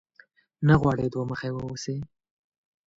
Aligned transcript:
نه 0.67 0.73
غواړې 0.81 1.07
دوه 1.13 1.25
مخی 1.31 1.51
واوسې؟ 1.53 1.95